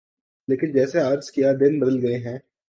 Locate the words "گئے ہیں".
2.05-2.39